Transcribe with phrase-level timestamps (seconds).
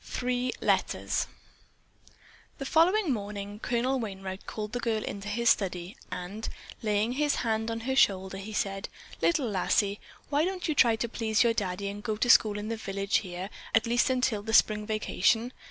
[0.03, 1.27] THREE LETTERS
[2.57, 6.49] The following morning Colonel Wainright called the girl into his study, and,
[6.81, 8.89] laying his hand on her shoulder, he said:
[9.21, 9.99] "Little lassie,
[10.31, 13.17] why don't you try to please your daddy and go to school in the village
[13.17, 15.53] here at least until the spring vacation.